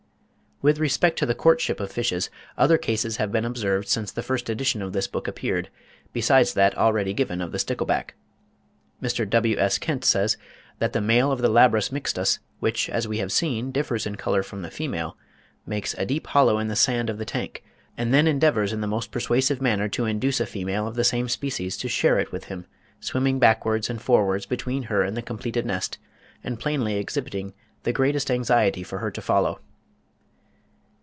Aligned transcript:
With 0.63 0.77
respect 0.77 1.17
to 1.17 1.25
the 1.25 1.33
courtship 1.33 1.79
of 1.79 1.91
fishes, 1.91 2.29
other 2.55 2.77
cases 2.77 3.17
have 3.17 3.31
been 3.31 3.45
observed 3.45 3.87
since 3.87 4.11
the 4.11 4.21
first 4.21 4.47
edition 4.47 4.83
of 4.83 4.93
this 4.93 5.07
book 5.07 5.27
appeared, 5.27 5.71
besides 6.13 6.53
that 6.53 6.77
already 6.77 7.15
given 7.15 7.41
of 7.41 7.51
the 7.51 7.57
stickleback. 7.57 8.13
Mr. 9.01 9.27
W.S. 9.27 9.79
Kent 9.79 10.05
says 10.05 10.37
that 10.77 10.93
the 10.93 11.01
male 11.01 11.31
of 11.31 11.41
the 11.41 11.49
Labrus 11.49 11.91
mixtus, 11.91 12.37
which, 12.59 12.91
as 12.91 13.07
we 13.07 13.17
have 13.17 13.31
seen, 13.31 13.71
differs 13.71 14.05
in 14.05 14.17
colour 14.17 14.43
from 14.43 14.61
the 14.61 14.69
female, 14.69 15.17
makes 15.65 15.95
"a 15.95 16.05
deep 16.05 16.27
hollow 16.27 16.59
in 16.59 16.67
the 16.67 16.75
sand 16.75 17.09
of 17.09 17.17
the 17.17 17.25
tank, 17.25 17.63
and 17.97 18.13
then 18.13 18.27
endeavours 18.27 18.71
in 18.71 18.81
the 18.81 18.85
most 18.85 19.09
persuasive 19.09 19.63
manner 19.63 19.89
to 19.89 20.05
induce 20.05 20.39
a 20.39 20.45
female 20.45 20.85
of 20.85 20.93
the 20.93 21.03
same 21.03 21.27
species 21.27 21.75
to 21.75 21.87
share 21.89 22.19
it 22.19 22.31
with 22.31 22.43
him, 22.43 22.67
swimming 22.99 23.39
backwards 23.39 23.89
and 23.89 23.99
forwards 23.99 24.45
between 24.45 24.83
her 24.83 25.01
and 25.01 25.17
the 25.17 25.23
completed 25.23 25.65
nest, 25.65 25.97
and 26.43 26.59
plainly 26.59 26.97
exhibiting 26.97 27.51
the 27.81 27.91
greatest 27.91 28.29
anxiety 28.29 28.83
for 28.83 28.99
her 28.99 29.09
to 29.09 29.23
follow." 29.23 29.59